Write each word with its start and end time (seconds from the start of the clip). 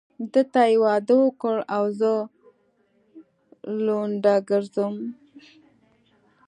ده 0.31 0.41
ته 0.51 0.61
يې 0.69 0.75
واده 0.83 1.15
وکړ 1.23 1.55
او 1.75 1.83
زه 1.99 2.11
لونډه 3.85 4.33
ګرځم. 4.49 4.95